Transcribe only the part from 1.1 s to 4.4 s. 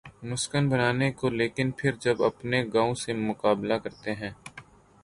کو لیکن پھر جب اپنے گاؤں سے مقابلہ کرتے ہیں۔